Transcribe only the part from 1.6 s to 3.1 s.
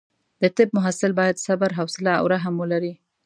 حوصله او رحم ولري.